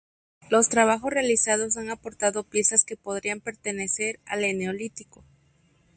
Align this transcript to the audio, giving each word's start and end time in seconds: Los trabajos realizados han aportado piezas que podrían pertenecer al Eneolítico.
Los 0.49 0.67
trabajos 0.67 1.13
realizados 1.13 1.77
han 1.77 1.91
aportado 1.91 2.43
piezas 2.43 2.85
que 2.85 2.97
podrían 2.97 3.39
pertenecer 3.39 4.19
al 4.25 4.43
Eneolítico. 4.43 5.23